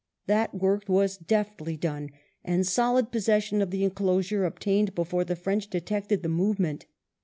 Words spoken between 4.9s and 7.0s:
before the French detected the movement.